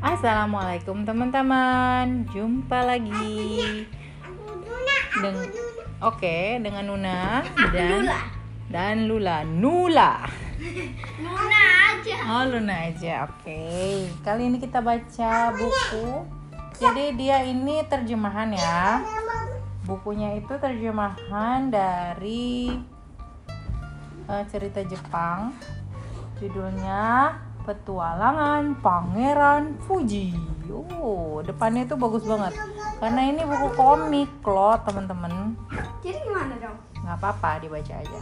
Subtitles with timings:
[0.00, 3.84] Assalamualaikum teman-teman, jumpa lagi.
[5.20, 5.36] Deng
[6.00, 8.08] Oke, dengan Nuna dan
[8.72, 9.44] dan Lula.
[9.44, 10.24] Nula.
[11.20, 12.16] Luna aja.
[12.32, 13.28] Oh, Luna aja.
[13.28, 14.08] Oke.
[14.24, 16.24] Kali ini kita baca buku.
[16.80, 19.04] Jadi dia ini terjemahan ya.
[19.84, 22.72] Bukunya itu terjemahan dari
[24.32, 25.52] eh, cerita Jepang.
[26.40, 30.32] Judulnya Petualangan Pangeran Fuji.
[30.70, 32.54] Oh, depannya itu bagus banget.
[33.02, 35.58] Karena ini buku komik loh, teman-teman.
[36.00, 36.76] Jadi gimana dong?
[37.00, 38.18] Nggak apa-apa, dibaca aja.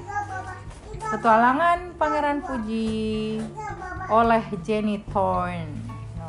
[0.98, 3.38] Petualangan Pangeran Fuji
[4.08, 5.76] oleh Jenny Thorne.
[6.16, 6.28] No,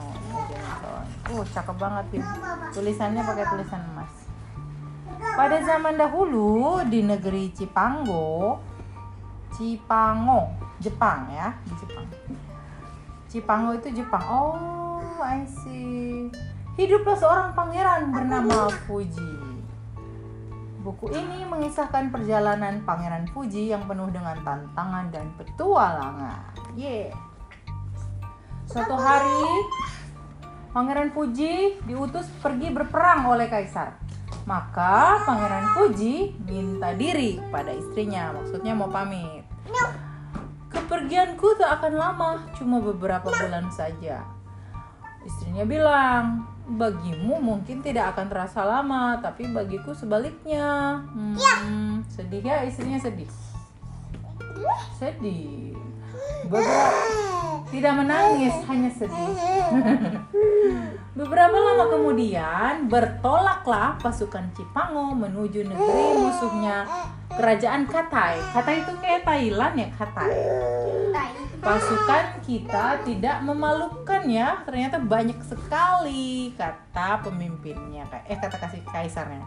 [0.50, 1.12] Jenny Thorne.
[1.34, 2.22] Uh, cakep banget sih.
[2.78, 4.14] Tulisannya pakai tulisan emas.
[5.20, 8.60] Pada zaman dahulu di negeri Cipango,
[9.56, 12.08] Cipango, Jepang ya, di Jepang.
[13.30, 14.26] Cipango itu Jepang.
[14.26, 16.34] Oh, I see.
[16.74, 19.38] Hiduplah seorang pangeran bernama Fuji.
[20.82, 26.56] Buku ini mengisahkan perjalanan Pangeran Fuji yang penuh dengan tantangan dan petualangan.
[26.74, 27.14] Yeah.
[28.66, 29.46] Suatu hari,
[30.74, 34.00] Pangeran Fuji diutus pergi berperang oleh kaisar.
[34.48, 39.46] Maka Pangeran Fuji minta diri pada istrinya, maksudnya mau pamit.
[40.90, 44.26] Kepergianku tak akan lama, cuma beberapa bulan saja.
[45.22, 50.98] Istrinya bilang, bagimu mungkin tidak akan terasa lama, tapi bagiku sebaliknya.
[51.14, 53.30] Hmm, sedih ya istrinya sedih.
[54.98, 55.78] Sedih.
[56.50, 57.39] Beberapa
[57.70, 59.34] tidak menangis, hanya sedih.
[61.14, 66.88] Beberapa lama kemudian bertolaklah pasukan Cipango menuju negeri musuhnya
[67.36, 68.40] kerajaan Katai.
[68.56, 70.32] Katai itu kayak Thailand ya, Katai.
[71.12, 71.32] Tai.
[71.60, 79.44] Pasukan kita tidak memalukan ya, ternyata banyak sekali kata pemimpinnya, eh kata kasih kaisarnya.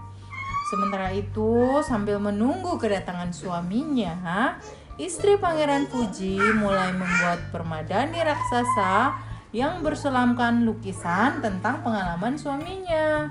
[0.68, 4.56] Sementara itu, sambil menunggu kedatangan suaminya,
[5.00, 9.16] istri Pangeran Fuji mulai membuat permadani raksasa
[9.52, 13.28] yang berselamkan lukisan tentang pengalaman suaminya.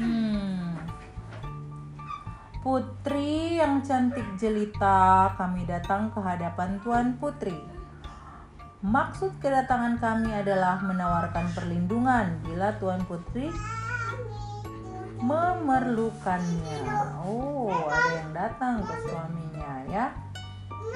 [0.00, 0.76] Hmm.
[2.60, 7.56] Putri yang cantik jelita, kami datang ke hadapan Tuan Putri.
[8.80, 13.52] Maksud kedatangan kami adalah menawarkan perlindungan bila Tuan Putri
[15.20, 16.80] memerlukannya.
[17.20, 20.29] Oh, ada yang datang ke suaminya ya.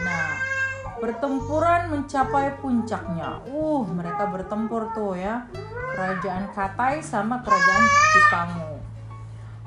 [0.02, 0.34] Nah,
[0.98, 3.44] pertempuran mencapai puncaknya.
[3.46, 5.46] Uh, mereka bertempur tuh ya.
[5.94, 8.74] Kerajaan Katai sama kerajaan Cipango.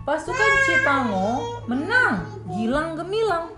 [0.03, 3.51] Pasukan Cipango menang, gilang gemilang.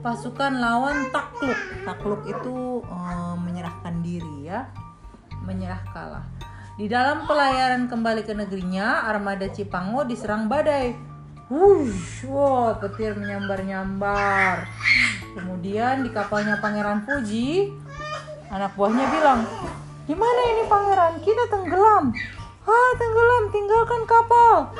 [0.00, 1.56] Pasukan lawan takluk.
[1.84, 4.68] Takluk itu eh, menyerahkan diri ya.
[5.44, 6.24] Menyerah kalah.
[6.74, 11.13] Di dalam pelayaran kembali ke negerinya, armada Cipango diserang badai.
[11.52, 14.64] Wush, wow, petir menyambar-nyambar.
[15.36, 17.68] Kemudian di kapalnya Pangeran Fuji,
[18.48, 19.44] anak buahnya bilang,
[20.08, 21.20] di mana ini pangeran?
[21.20, 22.16] Kita tenggelam.
[22.64, 24.72] Ah, tenggelam, tinggalkan kapal.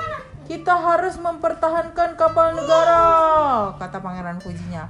[0.49, 3.05] Kita harus mempertahankan kapal negara,
[3.77, 4.89] kata Pangeran Fujinya.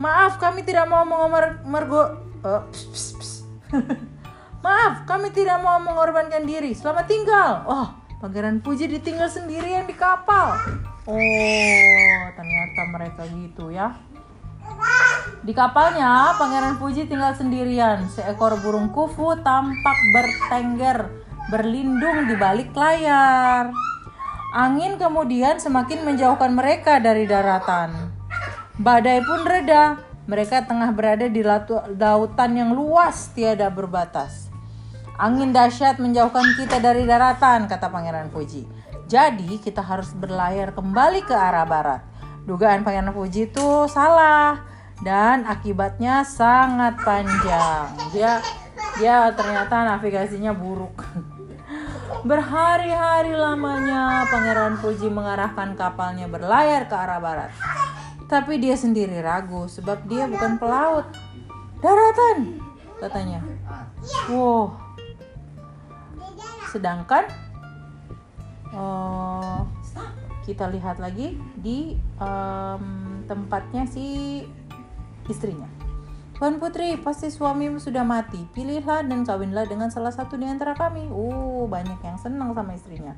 [0.00, 2.16] Maaf, kami tidak mau mengomar mergo.
[2.40, 3.32] eh, ps, ps, ps.
[4.64, 6.72] Maaf, kami tidak mau mengorbankan diri.
[6.72, 7.64] Selamat tinggal.
[7.68, 7.88] Oh,
[8.24, 10.56] Pangeran Fuji ditinggal sendirian di kapal.
[11.10, 13.98] Oh, ternyata mereka gitu ya.
[15.42, 18.06] Di kapalnya, Pangeran Fuji tinggal sendirian.
[18.06, 21.10] Seekor burung kufu tampak bertengger,
[21.50, 23.74] berlindung di balik layar.
[24.54, 28.14] Angin kemudian semakin menjauhkan mereka dari daratan.
[28.78, 29.98] Badai pun reda.
[30.30, 34.46] Mereka tengah berada di lautan yang luas tiada berbatas.
[35.18, 38.62] Angin dahsyat menjauhkan kita dari daratan, kata Pangeran Fuji.
[39.10, 41.98] Jadi kita harus berlayar kembali ke arah barat.
[42.46, 44.62] Dugaan Pangeran Fuji itu salah
[45.02, 47.90] dan akibatnya sangat panjang.
[48.14, 48.38] Dia
[49.02, 51.02] dia ternyata navigasinya buruk.
[52.28, 57.50] Berhari-hari lamanya Pangeran Fuji mengarahkan kapalnya berlayar ke arah barat.
[58.30, 61.10] Tapi dia sendiri ragu sebab dia bukan pelaut.
[61.82, 62.62] Daratan,
[63.02, 63.42] katanya.
[64.30, 64.78] Wow.
[66.70, 67.49] Sedangkan
[68.72, 69.58] eh,
[70.46, 72.84] kita lihat lagi di em,
[73.28, 74.42] tempatnya si
[75.30, 75.68] istrinya.
[76.40, 78.40] Tuan Putri, pasti suamimu sudah mati.
[78.56, 81.04] Pilihlah dan kawinlah dengan salah satu di antara kami.
[81.12, 83.12] Uh, banyak yang senang sama istrinya.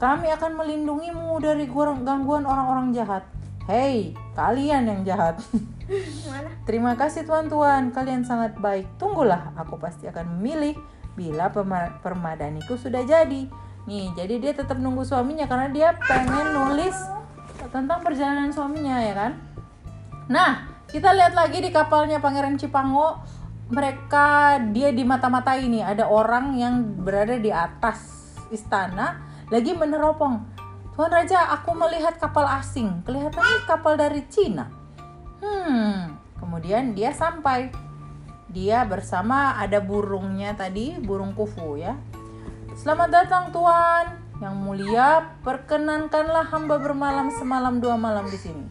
[0.00, 3.28] Kami akan melindungimu dari gua- gangguan orang-orang jahat.
[3.68, 5.44] Hei, kalian yang jahat.
[6.64, 8.88] Terima kasih tuan-tuan, kalian sangat baik.
[8.96, 10.72] Tunggulah, aku pasti akan memilih
[11.12, 11.52] bila
[12.00, 13.44] permadaniku sudah jadi.
[13.84, 16.96] Nih, jadi dia tetap nunggu suaminya karena dia pengen nulis
[17.68, 19.32] tentang perjalanan suaminya ya kan.
[20.32, 20.50] Nah,
[20.88, 23.20] kita lihat lagi di kapalnya Pangeran Cipango,
[23.68, 29.20] mereka dia di mata-mata ini ada orang yang berada di atas istana
[29.52, 30.40] lagi meneropong.
[30.94, 33.02] Tuan Raja, aku melihat kapal asing.
[33.02, 34.70] Kelihatannya kapal dari Cina.
[35.42, 37.74] Hmm, kemudian dia sampai.
[38.54, 41.98] Dia bersama ada burungnya tadi, burung kufu ya.
[42.74, 44.18] Selamat datang Tuan.
[44.42, 48.66] Yang mulia, perkenankanlah hamba bermalam semalam dua malam di sini.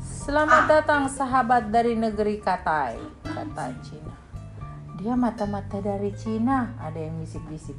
[0.00, 4.16] Selamat datang sahabat dari negeri Katai, kata Cina.
[4.96, 7.76] Dia mata-mata dari Cina, ada yang bisik-bisik.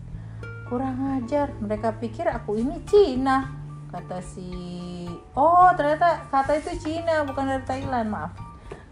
[0.69, 3.49] Kurang ajar, mereka pikir aku ini Cina,
[3.89, 5.09] kata si.
[5.33, 8.37] Oh, ternyata kata itu Cina, bukan dari Thailand, maaf.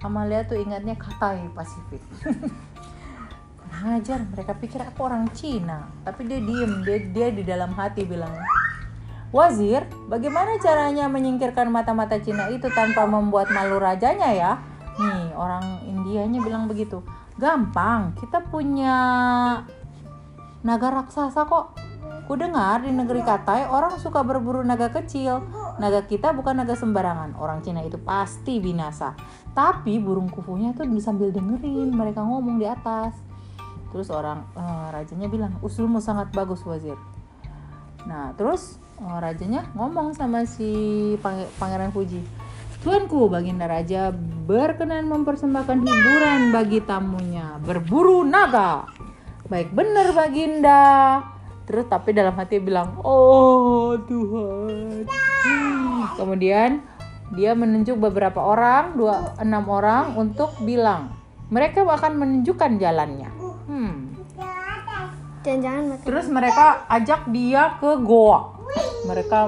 [0.02, 2.02] Amalia tuh ingatnya Katai Pasifik.
[3.80, 8.28] Ajar, mereka pikir aku orang Cina, tapi dia diem, dia dia di dalam hati bilang,
[9.32, 14.52] Wazir, bagaimana caranya menyingkirkan mata-mata Cina itu tanpa membuat malu rajanya ya?
[15.00, 17.00] Nih, orang Indianya bilang begitu.
[17.40, 18.96] Gampang, kita punya
[20.66, 21.78] naga raksasa kok.
[22.28, 25.46] Ku dengar di negeri Katai orang suka berburu naga kecil.
[25.80, 27.38] Naga kita bukan naga sembarangan.
[27.38, 29.16] Orang Cina itu pasti binasa.
[29.54, 33.29] Tapi burung kufunya tuh sambil dengerin mereka ngomong di atas.
[33.90, 36.98] Terus orang eh, rajanya bilang, usulmu sangat bagus wazir.
[38.06, 42.22] Nah, terus oh, rajanya ngomong sama si Pange- Pangeran Fuji.
[42.80, 44.08] Tuanku, Baginda Raja
[44.48, 47.60] berkenan mempersembahkan hiburan bagi tamunya.
[47.60, 48.88] Berburu naga.
[49.52, 51.20] Baik benar Baginda.
[51.68, 55.06] Terus tapi dalam hati bilang, "Oh, Tuhan."
[56.16, 56.80] Kemudian
[57.36, 61.14] dia menunjuk beberapa orang, dua enam orang untuk bilang,
[61.52, 63.39] mereka akan menunjukkan jalannya.
[63.70, 64.18] Hmm.
[65.46, 68.58] Jangan-jangan mereka Terus mereka ajak dia ke goa.
[69.06, 69.40] Mereka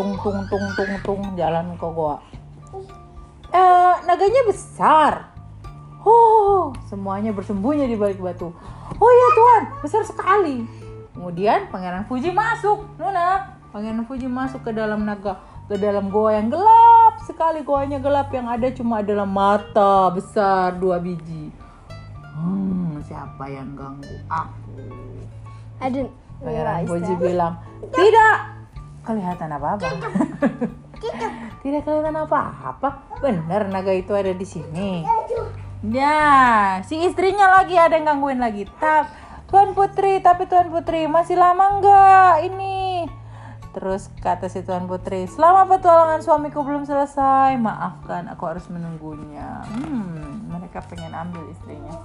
[0.00, 2.16] tung tung tung tung tung jalan ke goa.
[3.52, 5.12] Eh, naganya besar.
[6.06, 8.54] Oh, semuanya bersembunyi di balik batu.
[8.96, 10.62] Oh iya Tuhan, besar sekali.
[11.10, 12.86] Kemudian Pangeran Fuji masuk.
[12.94, 17.66] Nuna, Pangeran Fuji masuk ke dalam naga, ke dalam goa yang gelap sekali.
[17.66, 21.50] Goanya gelap yang ada cuma adalah mata besar dua biji.
[22.38, 24.74] Hmm, siapa yang ganggu aku?
[25.78, 26.10] Aduh.
[26.36, 27.56] Pangeran Fuji bilang,
[27.96, 28.36] tidak
[29.00, 29.88] kelihatan apa-apa.
[31.64, 32.88] tidak kelihatan apa-apa.
[33.24, 35.00] Bener naga itu ada di sini.
[35.86, 38.68] Ya, si istrinya lagi ada yang gangguin lagi.
[38.76, 39.08] Tap,
[39.48, 43.08] Tuan Putri, tapi Tuan Putri masih lama enggak ini?
[43.72, 49.64] Terus kata si Tuan Putri, selama petualangan suamiku belum selesai, maafkan aku harus menunggunya.
[49.72, 51.96] Hmm, mereka pengen ambil istrinya.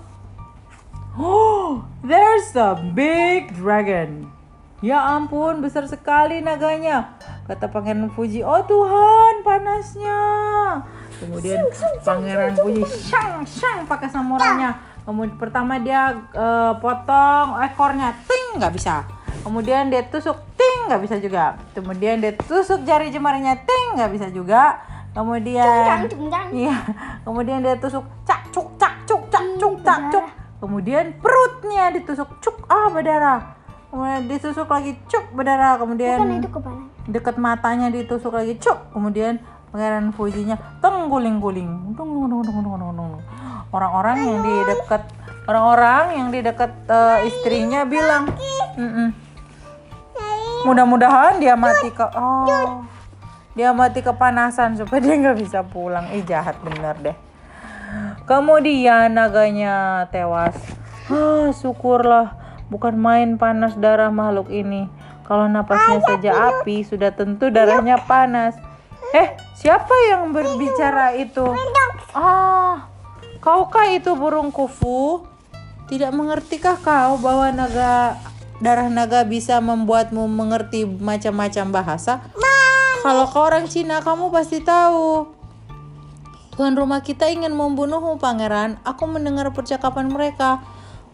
[1.19, 4.31] Oh, there's a big dragon.
[4.79, 7.19] Ya ampun, besar sekali naganya.
[7.45, 10.19] Kata Pangeran Fuji, oh Tuhan, panasnya.
[11.19, 11.67] Kemudian
[12.01, 14.71] Pangeran Fuji, syang, syang pakai samurannya.
[15.03, 19.03] Kemudian pertama dia eh, potong ekornya, ting, nggak bisa.
[19.43, 21.59] Kemudian dia tusuk, ting, nggak bisa juga.
[21.75, 24.79] Kemudian dia tusuk jari jemarinya, ting, nggak bisa juga.
[25.11, 26.07] Kemudian,
[26.55, 26.87] iya,
[27.27, 30.25] kemudian dia tusuk, cak, cuk, cak, cuk, cak, cuk, cak, cuk.
[30.61, 33.57] Kemudian perutnya ditusuk, cuk, ah berdarah.
[33.89, 35.81] Kemudian ditusuk lagi, cuk, berdarah.
[35.81, 36.81] Kemudian Bukan itu kepala.
[37.09, 38.93] dekat matanya ditusuk lagi, cuk.
[38.93, 39.41] Kemudian
[39.73, 41.97] pangeran Fujinya teng guling-guling.
[41.97, 43.11] Dung, dung, dung, dung, dung, dung, dung.
[43.73, 45.01] Orang-orang yang di dekat
[45.49, 48.29] orang-orang yang di dekat eh, istrinya bilang,
[48.77, 49.09] "Mm-mm.
[50.61, 52.85] mudah-mudahan dia mati ke oh
[53.51, 56.07] dia mati kepanasan supaya dia nggak bisa pulang.
[56.15, 57.15] Ih jahat bener deh.
[58.29, 60.55] Kemudian naganya tewas.
[61.11, 62.37] Ah, syukurlah
[62.71, 64.87] bukan main panas darah makhluk ini.
[65.27, 68.55] Kalau napasnya saja api, sudah tentu darahnya panas.
[69.11, 71.43] Eh, siapa yang berbicara itu?
[72.15, 72.87] Ah,
[73.43, 75.27] kaukah itu burung kufu?
[75.91, 78.15] Tidak mengertikah kau bahwa naga
[78.63, 82.23] darah naga bisa membuatmu mengerti macam-macam bahasa?
[83.03, 85.40] Kalau kau orang Cina, kamu pasti tahu.
[86.51, 88.77] Tuan rumah kita ingin membunuhmu, pangeran.
[88.83, 90.59] Aku mendengar percakapan mereka.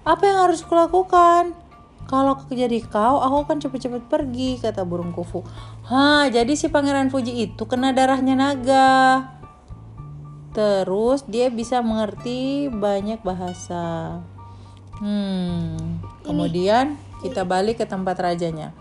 [0.02, 1.54] Apa yang harus kulakukan?
[2.08, 5.44] Kalau jadi kau, aku akan cepat-cepat pergi, kata burung kufu.
[5.92, 9.36] Hah, jadi si pangeran Fuji itu kena darahnya naga.
[10.56, 14.24] Terus dia bisa mengerti banyak bahasa.
[15.04, 18.72] Hmm, kemudian kita balik ke tempat rajanya.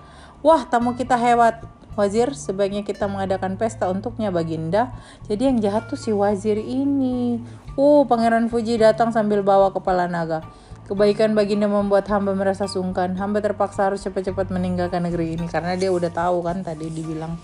[0.40, 1.60] Wah, tamu kita hebat.
[1.97, 4.93] Wazir, sebaiknya kita mengadakan pesta untuknya, Baginda.
[5.26, 7.41] Jadi yang jahat tuh si wazir ini.
[7.75, 10.45] Uh, Pangeran Fuji datang sambil bawa kepala naga.
[10.87, 13.19] Kebaikan baginda membuat hamba merasa sungkan.
[13.19, 17.35] Hamba terpaksa harus cepat-cepat meninggalkan negeri ini karena dia udah tahu kan tadi dibilang.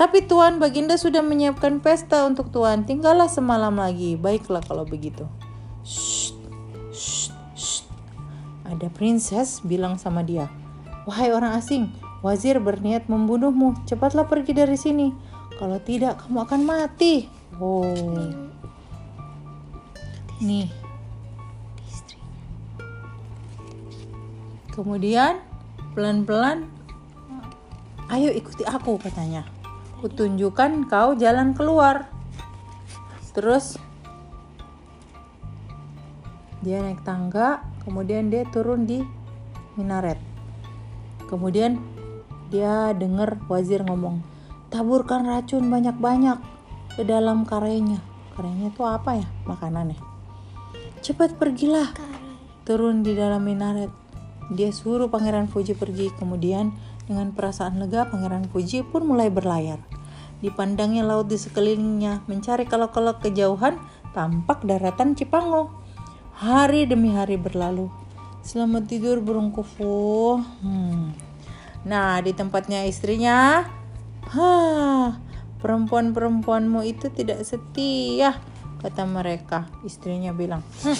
[0.00, 2.88] Tapi Tuan, baginda sudah menyiapkan pesta untuk Tuan.
[2.88, 4.16] Tinggallah semalam lagi.
[4.16, 5.28] Baiklah kalau begitu.
[5.84, 6.32] Shh,
[6.88, 7.84] shh, shh.
[8.64, 10.48] Ada princess bilang sama dia,
[11.04, 11.92] Wahai orang asing,
[12.24, 13.84] wazir berniat membunuhmu.
[13.84, 15.12] Cepatlah pergi dari sini.
[15.60, 17.28] Kalau tidak, kamu akan mati.
[17.60, 17.84] Oh.
[20.40, 20.72] Nih.
[24.72, 25.38] Kemudian
[25.94, 26.66] pelan-pelan
[28.12, 29.48] Ayo ikuti aku katanya.
[30.04, 32.04] Kutunjukkan kau jalan keluar.
[33.32, 33.80] Terus
[36.60, 39.00] dia naik tangga, kemudian dia turun di
[39.80, 40.20] minaret.
[41.32, 41.80] Kemudian
[42.54, 44.22] dia dengar wazir ngomong,
[44.70, 46.38] taburkan racun banyak-banyak
[46.94, 47.98] ke dalam karenya.
[48.38, 49.26] Karenya itu apa ya?
[49.42, 49.98] Makanannya.
[51.02, 51.90] Cepat pergilah.
[52.62, 53.90] Turun di dalam minaret.
[54.54, 56.14] Dia suruh Pangeran Fuji pergi.
[56.14, 56.70] Kemudian
[57.10, 59.82] dengan perasaan lega Pangeran Fuji pun mulai berlayar.
[60.38, 63.82] Dipandangnya laut di sekelilingnya, mencari kalau-kalau kejauhan
[64.14, 65.74] tampak daratan Cipango.
[66.38, 67.90] Hari demi hari berlalu.
[68.46, 70.38] Selamat tidur burung kufu.
[70.62, 71.23] Hmm.
[71.84, 73.68] Nah, di tempatnya istrinya,
[74.32, 75.20] Hah,
[75.60, 78.40] perempuan-perempuanmu itu tidak setia,
[78.80, 79.68] kata mereka.
[79.84, 80.98] Istrinya bilang, hm,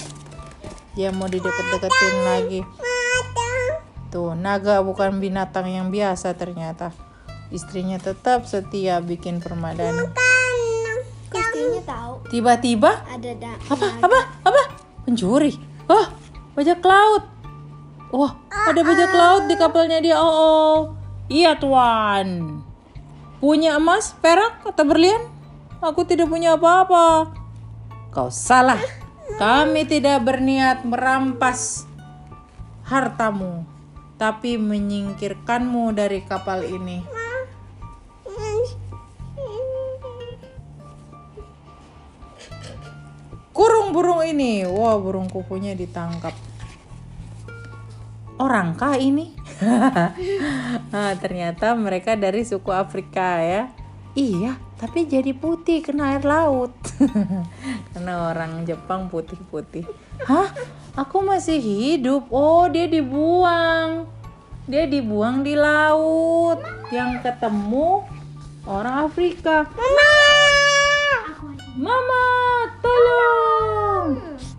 [0.92, 2.60] dia mau dideket-deketin lagi.
[4.12, 6.92] Tuh, naga bukan binatang yang biasa ternyata.
[7.50, 10.06] Istrinya tetap setia bikin permadani.
[11.34, 14.62] Istrinya tahu Tiba-tiba, ada da apa, apa, apa?
[15.02, 15.58] Pencuri.
[15.90, 16.06] Oh,
[16.54, 17.33] bajak laut.
[18.12, 20.16] Wah, ada bajak laut di kapalnya dia.
[20.20, 20.76] Oh, oh.
[21.30, 22.60] iya tuan.
[23.40, 25.20] Punya emas, perak, atau berlian?
[25.84, 27.32] Aku tidak punya apa-apa.
[28.12, 28.80] Kau salah.
[29.40, 31.88] Kami tidak berniat merampas
[32.84, 33.64] hartamu,
[34.20, 37.00] tapi menyingkirkanmu dari kapal ini.
[43.54, 44.66] Kurung burung ini.
[44.66, 46.34] Wah, burung kukunya ditangkap.
[48.44, 49.32] Orangkah ini?
[50.92, 53.72] nah, ternyata mereka dari suku Afrika ya.
[54.12, 56.76] Iya, tapi jadi putih kena air laut.
[57.96, 59.88] Karena orang Jepang putih-putih.
[60.28, 60.52] Hah?
[60.92, 62.28] Aku masih hidup.
[62.28, 64.04] Oh, dia dibuang.
[64.68, 66.60] Dia dibuang di laut.
[66.92, 68.04] Yang ketemu
[68.68, 69.66] orang Afrika.
[71.74, 72.24] Mama,
[72.78, 73.43] tolong.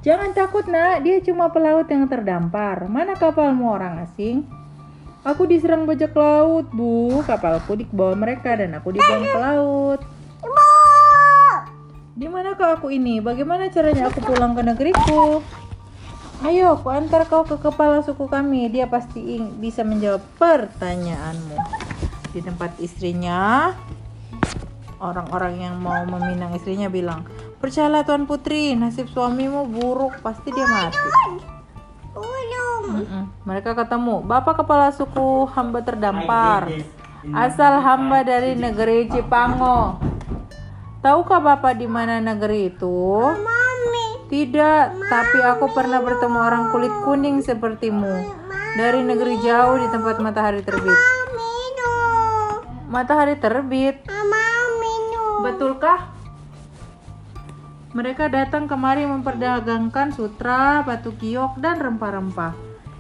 [0.05, 2.85] Jangan takut nak, dia cuma pelaut yang terdampar.
[2.85, 4.45] Mana kapalmu orang asing?
[5.25, 7.25] Aku diserang bajak laut, bu.
[7.25, 9.99] Kapalku dibawa mereka dan aku dibuang ke laut.
[12.13, 13.17] Di manakah aku ini?
[13.17, 15.41] Bagaimana caranya aku pulang ke negeriku?
[16.45, 18.69] Ayo, aku antar kau ke kepala suku kami.
[18.69, 21.57] Dia pasti bisa menjawab pertanyaanmu.
[22.29, 23.73] Di tempat istrinya,
[25.01, 27.25] orang-orang yang mau meminang istrinya bilang,
[27.59, 31.09] Percayalah Tuan Putri, nasib suamimu buruk, pasti dia mati.
[32.85, 33.23] Mm-mm.
[33.43, 36.69] Mereka ketemu, Bapak kepala suku hamba terdampar,
[37.33, 39.99] asal hamba dari negeri Cipango.
[41.03, 43.19] Tahukah Bapak di mana negeri itu?
[44.25, 48.15] Tidak, tapi aku pernah bertemu orang kulit kuning sepertimu
[48.79, 50.97] dari negeri jauh di tempat matahari terbit.
[52.87, 54.07] Matahari terbit,
[55.43, 56.14] betulkah?
[57.95, 62.51] Mereka datang kemari memperdagangkan sutra, batu kiok, dan rempah-rempah.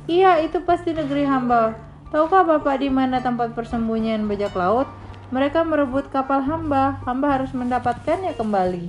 [0.07, 1.75] Iya, itu pasti negeri hamba.
[2.15, 4.87] Tahukah Bapak di mana tempat persembunyian bajak laut?
[5.35, 6.95] Mereka merebut kapal hamba.
[7.03, 8.87] Hamba harus mendapatkannya kembali.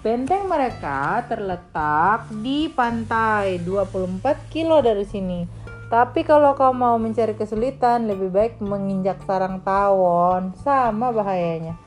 [0.00, 5.44] Benteng mereka terletak di pantai 24 kilo dari sini.
[5.92, 10.56] Tapi kalau kau mau mencari kesulitan, lebih baik menginjak sarang tawon.
[10.64, 11.83] Sama bahayanya.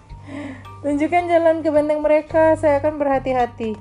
[0.84, 3.76] Tunjukkan jalan ke benteng mereka, saya akan berhati-hati.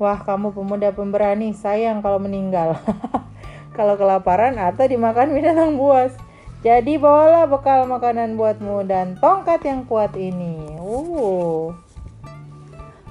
[0.00, 2.80] Wah, kamu pemuda pemberani, sayang kalau meninggal.
[3.78, 6.16] kalau kelaparan atau dimakan binatang buas.
[6.60, 10.76] Jadi bawalah bekal makanan buatmu dan tongkat yang kuat ini.
[10.76, 11.72] Uh.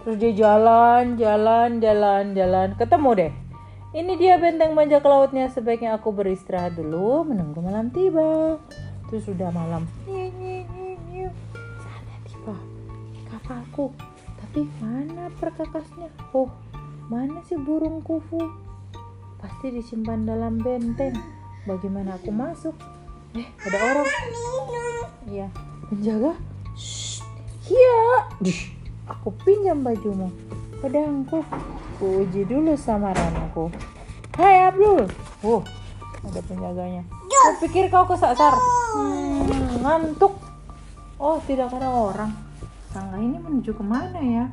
[0.05, 3.31] Terus dia jalan, jalan, jalan, jalan, ketemu deh.
[3.89, 5.49] Ini dia benteng bajak lautnya.
[5.49, 8.61] Sebaiknya aku beristirahat dulu, menunggu malam tiba.
[9.09, 9.89] Terus sudah malam.
[13.79, 13.95] Kapalku.
[14.39, 16.09] Tapi mana perkakasnya?
[16.35, 16.51] Oh,
[17.07, 18.39] mana sih burung kufu?
[19.39, 21.15] Pasti disimpan dalam benteng.
[21.63, 22.75] Bagaimana aku masuk?
[23.37, 24.07] Eh, ada orang.
[25.29, 25.47] Iya,
[25.87, 26.33] penjaga.
[27.69, 27.99] Iya.
[29.07, 30.33] Aku pinjam bajumu.
[30.81, 31.45] Pedangku.
[31.99, 33.69] Ku uji dulu samaranku.
[34.39, 35.03] Hai Abdul.
[35.43, 35.61] Oh,
[36.23, 37.03] ada penjaganya.
[37.27, 38.55] Kau pikir kau kesasar?
[38.95, 40.35] Hmm, ngantuk.
[41.19, 42.48] Oh, tidak ada orang.
[42.89, 44.45] Sangga ini menuju ke mana ya?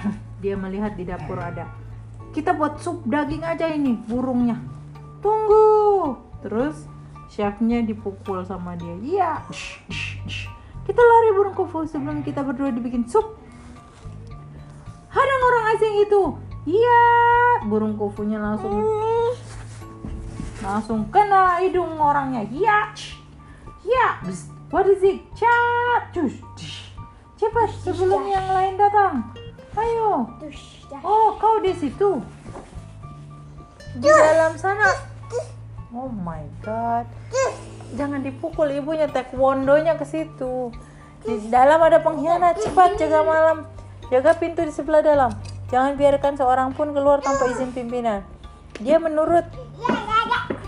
[0.42, 1.68] Dia melihat di dapur ada.
[2.32, 4.56] Kita buat sup daging aja ini, burungnya.
[5.20, 6.16] Tunggu.
[6.40, 6.88] Terus
[7.28, 8.96] chefnya dipukul sama dia.
[9.04, 9.32] Iya.
[10.82, 13.36] Kita lari burung kufu sebelum kita berdua dibikin sup.
[15.12, 16.22] Hadang orang asing itu.
[16.66, 17.00] Iya.
[17.68, 18.80] Burung kufunya langsung
[20.64, 22.48] langsung kena hidung orangnya.
[22.48, 22.96] Iya.
[23.84, 24.08] Iya.
[24.72, 25.20] What is it?
[25.36, 26.16] Cat.
[26.16, 26.40] Cus.
[27.42, 29.34] Cepat sebelum yang lain datang.
[29.74, 30.30] Ayo.
[31.02, 32.22] Oh, kau di situ.
[33.98, 34.94] Di dalam sana.
[35.90, 37.10] Oh my god.
[37.98, 40.70] Jangan dipukul ibunya taekwondonya ke situ.
[41.26, 42.62] Di dalam ada pengkhianat.
[42.62, 43.66] Cepat jaga malam.
[44.06, 45.34] Jaga pintu di sebelah dalam.
[45.74, 48.22] Jangan biarkan seorang pun keluar tanpa izin pimpinan.
[48.78, 49.50] Dia menurut.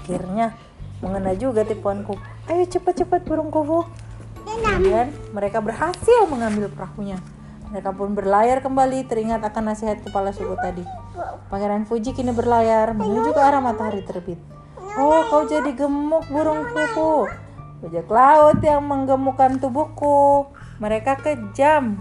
[0.02, 0.58] Akhirnya
[0.98, 2.18] mengena juga tipuanku.
[2.50, 3.86] Ayo cepat-cepat burung kufu.
[4.44, 7.18] Kemudian mereka berhasil mengambil perahunya.
[7.72, 10.84] Mereka pun berlayar kembali teringat akan nasihat kepala suku tadi.
[11.50, 14.38] Pangeran Fuji kini berlayar menuju ke arah matahari terbit.
[14.94, 17.26] Oh, kau jadi gemuk burung kuku.
[17.82, 20.54] Bajak laut yang menggemukkan tubuhku.
[20.78, 21.98] Mereka kejam.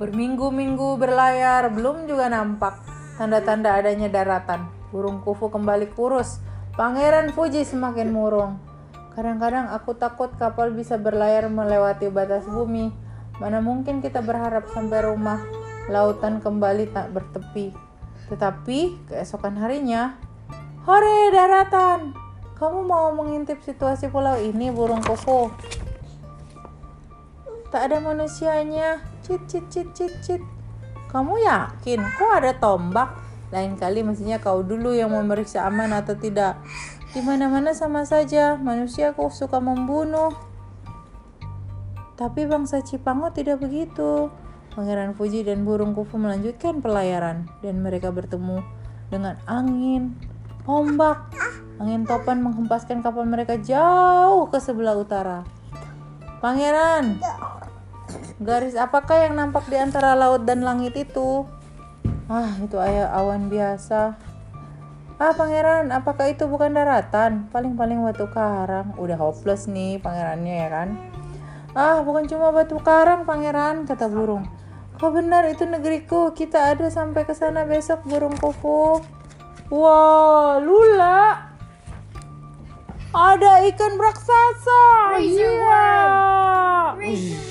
[0.00, 2.80] Berminggu-minggu berlayar, belum juga nampak
[3.20, 4.66] tanda-tanda adanya daratan.
[4.88, 6.40] Burung kufu kembali kurus.
[6.74, 8.58] Pangeran Fuji semakin murung.
[9.14, 12.90] Kadang-kadang aku takut kapal bisa berlayar melewati batas bumi.
[13.38, 15.42] Mana mungkin kita berharap sampai rumah
[15.86, 17.74] lautan kembali tak bertepi.
[18.30, 20.18] Tetapi keesokan harinya,
[20.84, 22.12] Hore daratan,
[22.58, 25.48] kamu mau mengintip situasi pulau ini burung kufu?
[27.74, 29.02] Tak ada manusianya.
[29.26, 30.42] Cit cit cit cit cit.
[31.10, 31.98] Kamu yakin?
[31.98, 33.10] Kok ada tombak?
[33.50, 36.62] Lain kali mestinya kau dulu yang memeriksa aman atau tidak.
[37.14, 40.34] Di mana-mana sama saja, manusia kok suka membunuh.
[42.18, 44.34] Tapi bangsa Cipango tidak begitu.
[44.74, 48.66] Pangeran Fuji dan burung kufu melanjutkan pelayaran dan mereka bertemu
[49.14, 50.18] dengan angin,
[50.66, 51.30] ombak.
[51.78, 55.46] Angin topan menghempaskan kapal mereka jauh ke sebelah utara.
[56.42, 57.22] Pangeran,
[58.42, 61.46] garis apakah yang nampak di antara laut dan langit itu?
[62.26, 64.33] Ah, itu ayah awan biasa.
[65.14, 67.46] Ah, pangeran, apakah itu bukan daratan?
[67.54, 68.98] Paling-paling batu karang.
[68.98, 70.88] Udah hopeless nih pangerannya ya kan?
[71.70, 74.42] Ah, bukan cuma batu karang, pangeran, kata burung.
[74.98, 76.34] Kau benar, itu negeriku.
[76.34, 78.98] Kita ada sampai ke sana besok, burung kufu.
[79.70, 81.50] Wah, lula.
[83.14, 84.82] Ada ikan raksasa.
[85.22, 85.54] Iya.
[86.98, 87.46] Razor.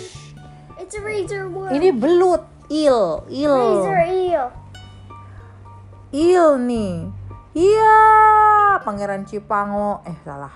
[0.84, 1.71] It's a razor one.
[1.71, 3.47] Ini belut, il, il.
[3.47, 4.47] Razor eel.
[6.12, 7.22] Il nih.
[7.54, 7.96] Iya,
[8.82, 10.02] Pangeran Cipango.
[10.10, 10.52] Eh, salah.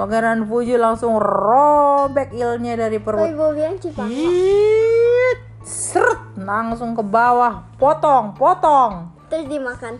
[0.00, 3.28] Pangeran Fuji langsung robek ilnya dari perut.
[3.28, 4.06] ibu bilang cipang.
[4.06, 9.10] Hit, seret, langsung ke bawah, potong, potong.
[9.26, 9.98] Terus dimakan.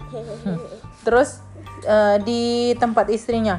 [1.02, 1.42] Terus
[1.82, 3.58] eh, di tempat istrinya,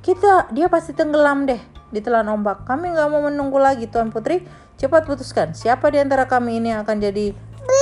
[0.00, 1.60] kita dia pasti tenggelam deh
[1.92, 2.64] ditelan ombak.
[2.64, 4.42] Kami nggak mau menunggu lagi, Tuan Putri.
[4.80, 7.36] Cepat putuskan siapa di antara kami ini yang akan jadi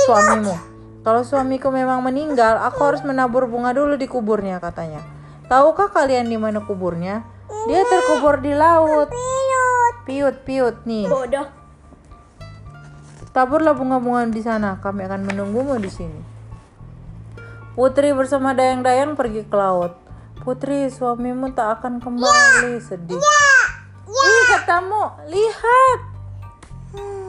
[0.05, 0.70] suamimu.
[1.01, 5.01] Kalau suamiku memang meninggal, aku harus menabur bunga dulu di kuburnya katanya.
[5.49, 7.25] Tahukah kalian di mana kuburnya?
[7.65, 9.09] Dia terkubur di laut.
[10.05, 11.09] Piut, piut nih.
[11.09, 11.49] Bodoh.
[13.33, 14.77] Taburlah bunga-bunga di sana.
[14.77, 16.21] Kami akan menunggumu di sini.
[17.73, 19.97] Putri bersama dayang-dayang pergi ke laut.
[20.45, 22.77] Putri, suamimu tak akan kembali.
[22.77, 23.17] Sedih.
[24.05, 25.99] Ih, katamu, lihat.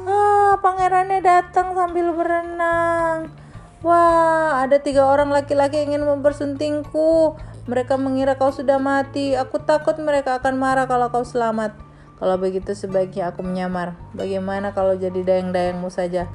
[0.04, 3.41] Ah, pangerannya datang sambil berenang.
[3.82, 7.34] Wah, ada tiga orang laki-laki yang ingin mempersuntingku.
[7.66, 9.34] Mereka mengira kau sudah mati.
[9.34, 11.74] Aku takut mereka akan marah kalau kau selamat.
[12.22, 13.98] Kalau begitu sebaiknya aku menyamar.
[14.14, 16.30] Bagaimana kalau jadi dayang-dayangmu saja?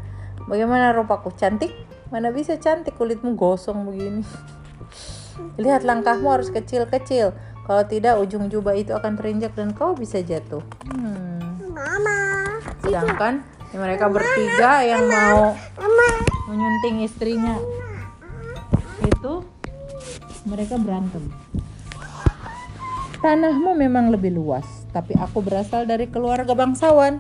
[0.52, 1.32] Bagaimana rupaku?
[1.32, 1.72] Cantik?
[2.12, 4.28] Mana bisa cantik kulitmu gosong begini.
[5.64, 7.32] Lihat langkahmu harus kecil-kecil.
[7.64, 10.64] Kalau tidak ujung jubah itu akan terinjak dan kau bisa jatuh.
[10.88, 11.64] Hmm.
[11.72, 12.20] Mama.
[12.84, 15.56] Sedangkan mereka bertiga yang mau.
[16.48, 17.60] Menyunting istrinya
[19.04, 19.44] itu
[20.48, 21.28] mereka berantem.
[23.20, 24.64] Tanahmu memang lebih luas,
[24.96, 27.20] tapi aku berasal dari keluarga bangsawan.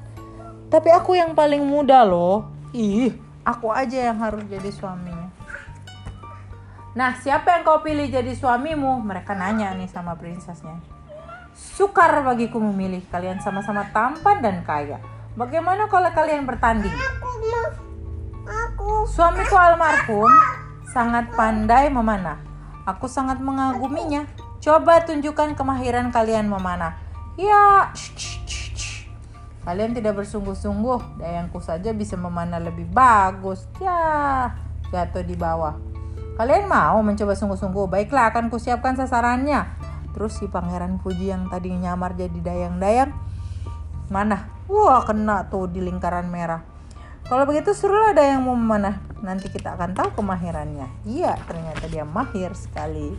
[0.71, 2.47] Tapi aku yang paling muda loh.
[2.71, 3.11] Ih,
[3.43, 5.27] aku aja yang harus jadi suaminya.
[6.97, 9.05] Nah, siapa yang kau pilih jadi suamimu?
[9.05, 10.81] Mereka nanya nih sama prinsesnya.
[11.53, 13.05] Sukar bagiku memilih.
[13.13, 14.97] Kalian sama-sama tampan dan kaya.
[15.37, 16.93] Bagaimana kalau kalian bertanding?
[18.87, 20.31] Suamiku almarhum
[20.87, 22.39] sangat pandai memanah.
[22.87, 24.23] Aku sangat mengaguminya.
[24.63, 26.95] Coba tunjukkan kemahiran kalian memanah.
[27.35, 27.91] Ya,
[29.67, 31.19] kalian tidak bersungguh-sungguh.
[31.19, 33.67] Dayangku saja bisa memanah lebih bagus.
[33.83, 34.55] Ya,
[34.89, 35.75] jatuh di bawah.
[36.39, 37.91] Kalian mau mencoba sungguh-sungguh?
[37.91, 39.67] Baiklah, akan kusiapkan sasarannya.
[40.15, 43.11] Terus si pangeran Fuji yang tadi nyamar jadi dayang-dayang,
[44.09, 44.49] mana?
[44.65, 46.76] Wah, kena tuh di lingkaran merah.
[47.27, 49.03] Kalau begitu suruhlah ada yang mau memanah.
[49.19, 50.87] Nanti kita akan tahu kemahirannya.
[51.03, 53.11] Iya, ternyata dia mahir sekali.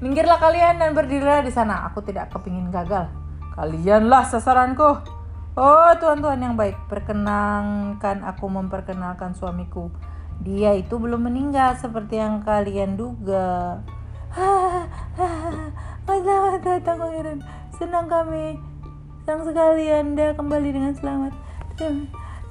[0.00, 1.84] Minggirlah kalian dan berdirilah di sana.
[1.92, 3.12] Aku tidak kepingin gagal.
[3.52, 5.04] Kalianlah sasaranku.
[5.52, 9.92] Oh tuan-tuan yang baik, perkenankan aku memperkenalkan suamiku.
[10.40, 13.84] Dia itu belum meninggal seperti yang kalian duga.
[16.08, 17.38] Selamat datang pangeran.
[17.76, 18.56] Senang kami.
[19.28, 21.36] Senang sekali Anda kembali dengan selamat.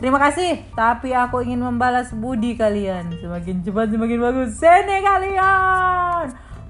[0.01, 3.13] Terima kasih, tapi aku ingin membalas budi kalian.
[3.21, 4.57] Semakin cepat semakin bagus.
[4.57, 6.25] Sini kalian.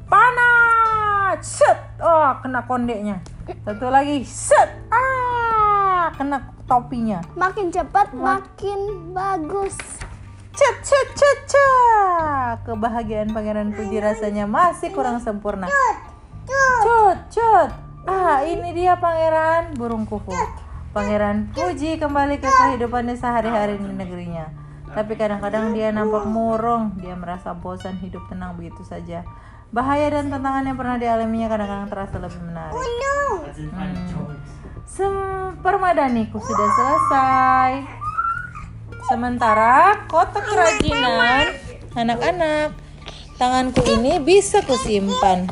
[0.06, 1.39] Panas.
[1.39, 1.96] Set.
[2.04, 3.24] Oh, kena kondeknya.
[3.63, 4.28] Satu lagi.
[4.28, 4.67] Set.
[4.91, 7.24] Ah, kena topinya.
[7.39, 9.80] Makin cepat, makin bagus.
[10.52, 12.67] Cet cet cet cet.
[12.67, 15.72] Kebahagiaan Pangeran Puji rasanya masih kurang sempurna.
[15.72, 17.72] Cut cut.
[18.04, 20.36] Ah, ini dia Pangeran burung kufu.
[20.91, 24.51] Pangeran Puji kembali ke kehidupannya sehari-hari di negerinya.
[24.91, 26.99] Tapi kadang-kadang dia nampak murung.
[26.99, 29.23] Dia merasa bosan hidup tenang begitu saja.
[29.71, 32.75] Bahaya dan tantangan yang pernah dialaminya kadang-kadang terasa lebih menarik.
[33.71, 34.36] Hmm.
[34.84, 37.71] Sem- permadaniku sudah selesai.
[39.08, 41.56] Sementara kotak kerajinan
[41.95, 42.75] anak-anak,
[43.39, 45.47] tanganku ini bisa kusimpan.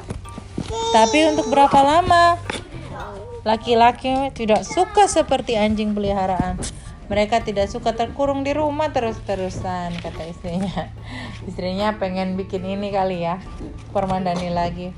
[0.91, 2.35] Tapi untuk berapa lama?
[3.49, 6.61] Laki-laki tidak suka seperti anjing peliharaan.
[7.09, 10.93] Mereka tidak suka terkurung di rumah terus-terusan, kata istrinya.
[11.49, 13.41] Istrinya pengen bikin ini kali ya,
[13.89, 14.93] permadani lagi.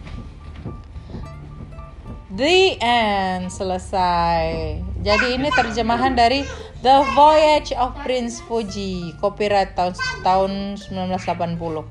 [2.28, 4.84] The End selesai.
[5.00, 6.44] Jadi ini terjemahan dari
[6.84, 9.96] The Voyage of Prince Fuji, copyright tahun
[10.28, 11.88] tahun 1980.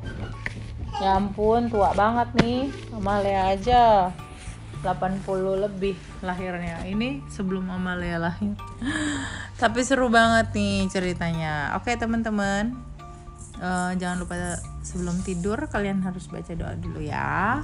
[1.01, 2.69] Ya ampun, tua banget nih.
[2.93, 4.13] Amalia aja
[4.83, 6.83] 80 lebih lahirnya.
[6.85, 8.59] Ini sebelum Amalia lahir.
[9.63, 11.77] Tapi seru banget nih ceritanya.
[11.79, 12.75] Oke, teman-teman.
[13.61, 17.63] Eh, jangan lupa sebelum tidur kalian harus baca doa dulu ya.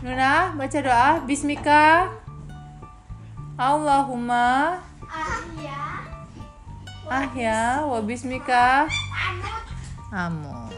[0.00, 1.08] Nuna, baca doa.
[1.26, 2.08] Bismika.
[3.60, 4.80] Allahumma
[7.12, 8.88] ahya wa bismika
[10.08, 10.71] amun.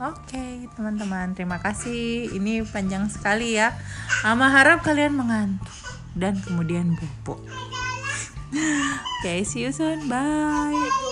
[0.00, 2.32] Oke, teman-teman, terima kasih.
[2.32, 3.76] Ini panjang sekali ya.
[4.24, 5.68] Ama harap kalian mengantuk
[6.16, 7.36] dan kemudian bobo.
[9.20, 10.08] Oke, see you soon.
[10.08, 11.09] Bye.